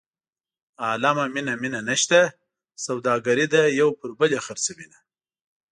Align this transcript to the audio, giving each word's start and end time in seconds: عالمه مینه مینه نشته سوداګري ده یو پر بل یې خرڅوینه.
عالمه 0.85 1.25
مینه 1.33 1.53
مینه 1.61 1.79
نشته 1.89 2.21
سوداګري 2.85 3.45
ده 3.53 3.61
یو 3.79 3.89
پر 3.99 4.09
بل 4.19 4.29
یې 4.35 4.41
خرڅوینه. 4.45 4.99